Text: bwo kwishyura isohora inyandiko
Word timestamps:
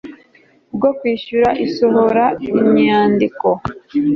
bwo 0.75 0.89
kwishyura 0.97 1.49
isohora 1.65 2.25
inyandiko 2.59 3.47